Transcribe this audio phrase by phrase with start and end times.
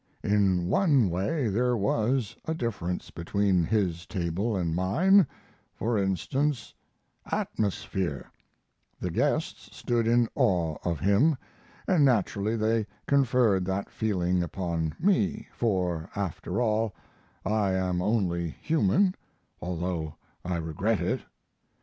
[0.23, 5.27] "In one way there was a difference between his table and mine
[5.75, 6.73] for instance,
[7.27, 8.31] atmosphere;
[8.99, 11.37] the guests stood in awe of him,
[11.87, 16.95] and naturally they conferred that feeling upon me, for, after all,
[17.45, 19.13] I am only human,
[19.61, 21.21] although I regret it.